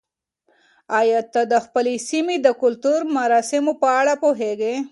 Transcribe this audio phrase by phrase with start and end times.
[0.99, 4.75] آیا ته د خپلې سیمې د کلتوري مراسمو په اړه پوهېږې؟